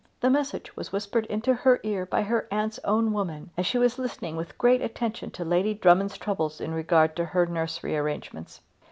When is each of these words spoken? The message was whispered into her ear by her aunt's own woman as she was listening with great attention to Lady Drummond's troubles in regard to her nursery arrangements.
The 0.19 0.31
message 0.31 0.75
was 0.75 0.91
whispered 0.91 1.27
into 1.27 1.53
her 1.53 1.79
ear 1.83 2.07
by 2.07 2.23
her 2.23 2.47
aunt's 2.49 2.79
own 2.83 3.13
woman 3.13 3.51
as 3.55 3.67
she 3.67 3.77
was 3.77 3.99
listening 3.99 4.35
with 4.35 4.57
great 4.57 4.81
attention 4.81 5.29
to 5.29 5.45
Lady 5.45 5.75
Drummond's 5.75 6.17
troubles 6.17 6.59
in 6.59 6.73
regard 6.73 7.15
to 7.17 7.25
her 7.25 7.45
nursery 7.45 7.95
arrangements. 7.95 8.61